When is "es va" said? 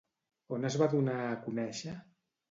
0.69-0.87